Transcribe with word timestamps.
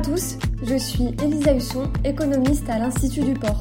tous, 0.00 0.38
je 0.62 0.74
suis 0.74 1.14
Elisa 1.22 1.54
Husson, 1.54 1.92
économiste 2.04 2.68
à 2.68 2.78
l'Institut 2.78 3.20
du 3.20 3.34
Port. 3.34 3.60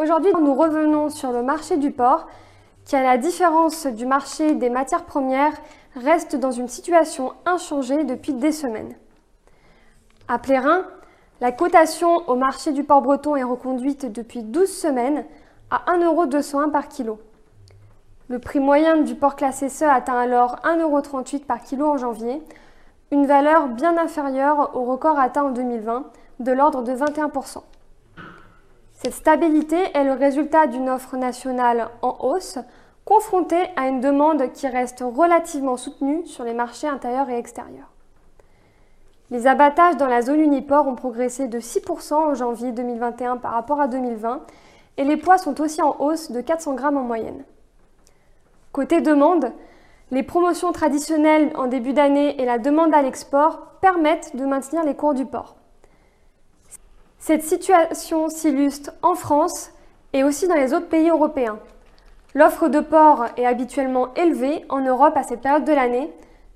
Aujourd'hui, 0.00 0.30
nous 0.40 0.54
revenons 0.54 1.10
sur 1.10 1.32
le 1.32 1.42
marché 1.42 1.78
du 1.78 1.90
port, 1.90 2.28
qui, 2.84 2.94
à 2.94 3.02
la 3.02 3.18
différence 3.18 3.86
du 3.86 4.06
marché 4.06 4.54
des 4.54 4.70
matières 4.70 5.04
premières, 5.04 5.52
reste 5.96 6.36
dans 6.36 6.52
une 6.52 6.68
situation 6.68 7.32
inchangée 7.44 8.04
depuis 8.04 8.34
des 8.34 8.52
semaines. 8.52 8.94
À 10.28 10.38
Plérin, 10.38 10.84
la 11.40 11.50
cotation 11.50 12.28
au 12.28 12.36
marché 12.36 12.72
du 12.72 12.84
port 12.84 13.02
breton 13.02 13.34
est 13.34 13.42
reconduite 13.42 14.10
depuis 14.10 14.42
12 14.44 14.68
semaines 14.70 15.24
à 15.70 15.92
1,201€ 15.92 16.70
par 16.70 16.88
kilo. 16.88 17.18
Le 18.28 18.38
prix 18.38 18.60
moyen 18.60 18.98
du 18.98 19.14
porc 19.14 19.36
classé 19.36 19.68
SE 19.68 19.84
atteint 19.84 20.18
alors 20.18 20.56
1,38€ 20.64 21.44
par 21.44 21.62
kilo 21.62 21.86
en 21.86 21.96
janvier, 21.96 22.42
une 23.10 23.26
valeur 23.26 23.68
bien 23.68 23.98
inférieure 23.98 24.70
au 24.74 24.84
record 24.84 25.18
atteint 25.18 25.44
en 25.44 25.50
2020, 25.50 26.04
de 26.40 26.52
l'ordre 26.52 26.82
de 26.82 26.92
21%. 26.92 27.62
Cette 28.94 29.14
stabilité 29.14 29.76
est 29.94 30.04
le 30.04 30.12
résultat 30.12 30.66
d'une 30.66 30.88
offre 30.88 31.16
nationale 31.16 31.88
en 32.02 32.16
hausse, 32.20 32.58
confrontée 33.04 33.64
à 33.76 33.88
une 33.88 34.00
demande 34.00 34.52
qui 34.52 34.68
reste 34.68 35.04
relativement 35.04 35.76
soutenue 35.76 36.24
sur 36.24 36.44
les 36.44 36.54
marchés 36.54 36.86
intérieurs 36.86 37.28
et 37.28 37.36
extérieurs. 37.36 37.90
Les 39.30 39.46
abattages 39.46 39.96
dans 39.96 40.06
la 40.06 40.22
zone 40.22 40.40
Uniport 40.40 40.86
ont 40.86 40.94
progressé 40.94 41.48
de 41.48 41.58
6% 41.58 42.14
en 42.14 42.34
janvier 42.34 42.70
2021 42.70 43.38
par 43.38 43.52
rapport 43.52 43.80
à 43.80 43.88
2020 43.88 44.42
et 44.98 45.04
les 45.04 45.16
poids 45.16 45.38
sont 45.38 45.60
aussi 45.60 45.82
en 45.82 45.96
hausse 45.98 46.30
de 46.30 46.40
400 46.40 46.74
grammes 46.74 46.98
en 46.98 47.02
moyenne. 47.02 47.42
Côté 48.72 49.02
demande, 49.02 49.52
les 50.10 50.22
promotions 50.22 50.72
traditionnelles 50.72 51.52
en 51.56 51.66
début 51.66 51.92
d'année 51.92 52.40
et 52.40 52.46
la 52.46 52.58
demande 52.58 52.94
à 52.94 53.02
l'export 53.02 53.66
permettent 53.82 54.34
de 54.34 54.46
maintenir 54.46 54.82
les 54.82 54.94
cours 54.94 55.12
du 55.12 55.26
port. 55.26 55.56
Cette 57.18 57.42
situation 57.42 58.28
s'illustre 58.28 58.92
en 59.02 59.14
France 59.14 59.70
et 60.14 60.24
aussi 60.24 60.48
dans 60.48 60.54
les 60.54 60.72
autres 60.72 60.88
pays 60.88 61.10
européens. 61.10 61.58
L'offre 62.34 62.68
de 62.68 62.80
port 62.80 63.26
est 63.36 63.44
habituellement 63.44 64.14
élevée 64.14 64.64
en 64.70 64.80
Europe 64.80 65.16
à 65.16 65.22
cette 65.22 65.42
période 65.42 65.64
de 65.64 65.72
l'année, 65.72 66.10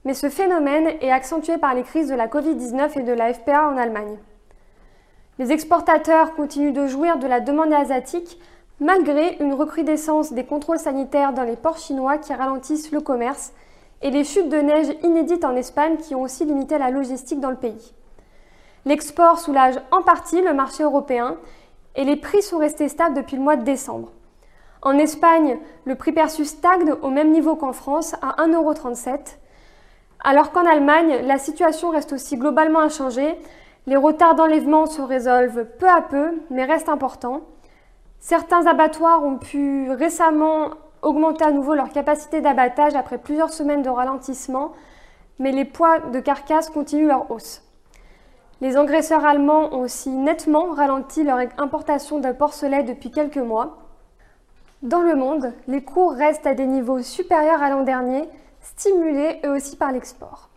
mais 0.06 0.14
ce 0.14 0.30
phénomène 0.30 0.88
est 1.02 1.10
accentué 1.10 1.58
par 1.58 1.74
les 1.74 1.82
crises 1.82 2.08
de 2.08 2.14
la 2.14 2.28
Covid-19 2.28 2.98
et 2.98 3.02
de 3.02 3.12
la 3.12 3.34
FPA 3.34 3.68
en 3.68 3.76
Allemagne. 3.76 4.16
Les 5.38 5.52
exportateurs 5.52 6.34
continuent 6.34 6.72
de 6.72 6.86
jouir 6.86 7.18
de 7.18 7.26
la 7.26 7.40
demande 7.40 7.72
asiatique 7.72 8.40
malgré 8.80 9.36
une 9.40 9.54
recrudescence 9.54 10.32
des 10.32 10.44
contrôles 10.44 10.78
sanitaires 10.78 11.32
dans 11.32 11.42
les 11.42 11.56
ports 11.56 11.78
chinois 11.78 12.18
qui 12.18 12.34
ralentissent 12.34 12.92
le 12.92 13.00
commerce 13.00 13.52
et 14.02 14.10
les 14.10 14.24
chutes 14.24 14.48
de 14.48 14.58
neige 14.58 14.94
inédites 15.02 15.44
en 15.44 15.56
Espagne 15.56 15.96
qui 15.96 16.14
ont 16.14 16.22
aussi 16.22 16.44
limité 16.44 16.78
la 16.78 16.90
logistique 16.90 17.40
dans 17.40 17.50
le 17.50 17.56
pays. 17.56 17.94
L'export 18.84 19.38
soulage 19.38 19.80
en 19.90 20.02
partie 20.02 20.42
le 20.42 20.52
marché 20.52 20.82
européen 20.82 21.36
et 21.94 22.04
les 22.04 22.16
prix 22.16 22.42
sont 22.42 22.58
restés 22.58 22.88
stables 22.88 23.16
depuis 23.16 23.36
le 23.36 23.42
mois 23.42 23.56
de 23.56 23.64
décembre. 23.64 24.10
En 24.82 24.98
Espagne, 24.98 25.58
le 25.84 25.94
prix 25.94 26.12
perçu 26.12 26.44
stagne 26.44 26.92
au 27.02 27.08
même 27.08 27.32
niveau 27.32 27.56
qu'en 27.56 27.72
France 27.72 28.14
à 28.22 28.46
1,37€, 28.46 29.38
alors 30.22 30.52
qu'en 30.52 30.64
Allemagne, 30.66 31.22
la 31.24 31.38
situation 31.38 31.90
reste 31.90 32.12
aussi 32.12 32.36
globalement 32.36 32.80
inchangée. 32.80 33.36
Les 33.86 33.96
retards 33.96 34.34
d'enlèvement 34.34 34.86
se 34.86 35.00
résolvent 35.00 35.64
peu 35.78 35.88
à 35.88 36.02
peu, 36.02 36.34
mais 36.50 36.64
restent 36.64 36.88
importants. 36.88 37.40
Certains 38.20 38.66
abattoirs 38.66 39.24
ont 39.24 39.38
pu 39.38 39.90
récemment 39.90 40.70
augmenter 41.02 41.44
à 41.44 41.52
nouveau 41.52 41.74
leur 41.74 41.90
capacité 41.90 42.40
d'abattage 42.40 42.94
après 42.94 43.18
plusieurs 43.18 43.52
semaines 43.52 43.82
de 43.82 43.88
ralentissement, 43.88 44.72
mais 45.38 45.52
les 45.52 45.64
poids 45.64 46.00
de 46.00 46.20
carcasse 46.20 46.70
continuent 46.70 47.08
leur 47.08 47.30
hausse. 47.30 47.62
Les 48.60 48.78
engraisseurs 48.78 49.24
allemands 49.24 49.74
ont 49.74 49.82
aussi 49.82 50.10
nettement 50.10 50.72
ralenti 50.72 51.22
leur 51.22 51.38
importation 51.58 52.18
de 52.18 52.32
porcelet 52.32 52.82
depuis 52.82 53.10
quelques 53.10 53.36
mois. 53.36 53.76
Dans 54.82 55.02
le 55.02 55.14
monde, 55.14 55.52
les 55.68 55.82
cours 55.82 56.12
restent 56.12 56.46
à 56.46 56.54
des 56.54 56.66
niveaux 56.66 57.02
supérieurs 57.02 57.62
à 57.62 57.68
l'an 57.68 57.82
dernier, 57.82 58.28
stimulés 58.62 59.40
eux 59.44 59.56
aussi 59.56 59.76
par 59.76 59.92
l'export. 59.92 60.48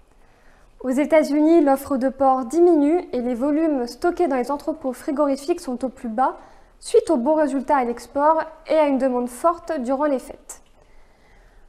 Aux 0.82 0.90
États-Unis, 0.90 1.62
l'offre 1.62 1.98
de 1.98 2.08
porc 2.08 2.46
diminue 2.46 3.04
et 3.12 3.22
les 3.22 3.36
volumes 3.36 3.86
stockés 3.86 4.30
dans 4.30 4.38
les 4.38 4.50
entrepôts 4.50 4.94
frigorifiques 4.94 5.60
sont 5.60 5.84
au 5.84 5.90
plus 5.90 6.08
bas, 6.08 6.38
suite 6.80 7.10
aux 7.10 7.18
bons 7.18 7.36
résultats 7.36 7.78
à 7.78 7.84
l'export 7.84 8.44
et 8.68 8.76
à 8.76 8.88
une 8.88 8.98
demande 8.98 9.30
forte 9.30 9.72
durant 9.82 10.06
les 10.06 10.20
fêtes. 10.20 10.62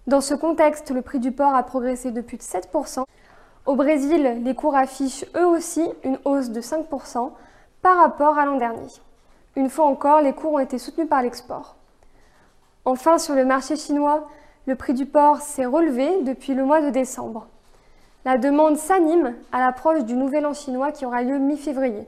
Dans 0.06 0.20
ce 0.20 0.34
contexte, 0.34 0.90
le 0.90 1.02
prix 1.02 1.18
du 1.18 1.32
porc 1.32 1.54
a 1.54 1.62
progressé 1.62 2.10
de 2.10 2.20
plus 2.20 2.36
de 2.36 2.42
7%. 2.42 3.04
Au 3.66 3.74
Brésil, 3.74 4.40
les 4.42 4.54
cours 4.54 4.74
affichent 4.74 5.24
eux 5.36 5.46
aussi 5.46 5.86
une 6.04 6.18
hausse 6.24 6.50
de 6.50 6.60
5% 6.60 7.30
par 7.82 7.96
rapport 7.98 8.38
à 8.38 8.46
l'an 8.46 8.56
dernier. 8.56 8.88
Une 9.56 9.68
fois 9.68 9.86
encore, 9.86 10.20
les 10.20 10.32
cours 10.32 10.54
ont 10.54 10.58
été 10.58 10.78
soutenus 10.78 11.08
par 11.08 11.22
l'export. 11.22 11.76
Enfin, 12.84 13.18
sur 13.18 13.34
le 13.34 13.44
marché 13.44 13.76
chinois, 13.76 14.28
le 14.66 14.74
prix 14.74 14.94
du 14.94 15.06
porc 15.06 15.40
s'est 15.40 15.66
relevé 15.66 16.22
depuis 16.22 16.54
le 16.54 16.64
mois 16.64 16.80
de 16.80 16.90
décembre. 16.90 17.46
La 18.24 18.38
demande 18.38 18.76
s'anime 18.76 19.34
à 19.52 19.60
l'approche 19.60 20.04
du 20.04 20.14
nouvel 20.14 20.46
an 20.46 20.54
chinois 20.54 20.92
qui 20.92 21.06
aura 21.06 21.22
lieu 21.22 21.38
mi-février. 21.38 22.06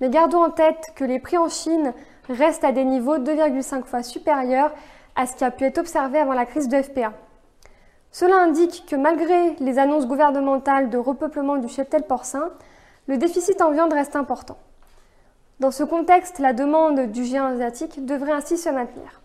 Mais 0.00 0.08
gardons 0.08 0.44
en 0.44 0.50
tête 0.50 0.92
que 0.96 1.04
les 1.04 1.18
prix 1.18 1.38
en 1.38 1.48
Chine 1.48 1.92
restent 2.28 2.64
à 2.64 2.72
des 2.72 2.84
niveaux 2.84 3.18
2,5 3.18 3.84
fois 3.84 4.02
supérieurs 4.02 4.72
à 5.16 5.26
ce 5.26 5.36
qui 5.36 5.44
a 5.44 5.50
pu 5.50 5.64
être 5.64 5.78
observé 5.78 6.18
avant 6.18 6.32
la 6.32 6.46
crise 6.46 6.68
de 6.68 6.80
FPA. 6.80 7.12
Cela 8.10 8.36
indique 8.36 8.84
que 8.86 8.96
malgré 8.96 9.54
les 9.60 9.78
annonces 9.78 10.06
gouvernementales 10.06 10.90
de 10.90 10.98
repeuplement 10.98 11.56
du 11.56 11.68
cheptel 11.68 12.02
porcin, 12.02 12.50
le 13.06 13.16
déficit 13.16 13.60
en 13.62 13.70
viande 13.70 13.92
reste 13.92 14.16
important. 14.16 14.58
Dans 15.60 15.70
ce 15.70 15.82
contexte, 15.82 16.38
la 16.38 16.52
demande 16.52 17.10
du 17.10 17.24
géant 17.24 17.46
asiatique 17.46 18.04
devrait 18.04 18.32
ainsi 18.32 18.58
se 18.58 18.68
maintenir. 18.68 19.20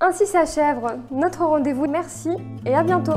Ainsi 0.00 0.26
s'achève 0.26 0.98
notre 1.10 1.44
rendez-vous. 1.44 1.86
Merci 1.86 2.30
et 2.64 2.74
à 2.74 2.82
bientôt 2.82 3.14